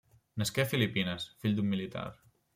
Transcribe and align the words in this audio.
Nasqué 0.41 0.63
a 0.63 0.69
Filipines, 0.71 1.29
fill 1.45 1.55
d'un 1.61 1.71
militar. 1.77 2.09